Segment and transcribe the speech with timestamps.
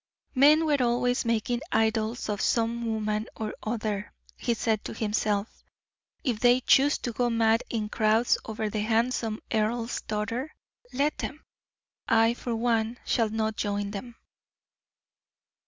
[0.33, 5.63] "Men were always making idols of some woman or other," he said to himself.
[6.23, 10.55] "If they choose to go mad in crowds over the handsome earl's daughter,
[10.91, 11.43] let them;
[12.09, 14.15] I, for one, shall not join them."